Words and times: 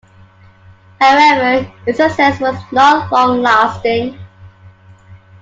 However, 0.99 1.71
its 1.85 1.99
success 1.99 2.39
was 2.39 2.55
not 2.71 3.11
long-lasting. 3.13 4.17